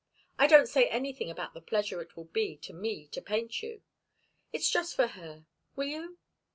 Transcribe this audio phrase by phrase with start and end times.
[0.39, 3.83] I don't say anything about the pleasure it will be to me to paint you
[4.51, 5.45] it's just for her.
[5.75, 6.17] Will you?"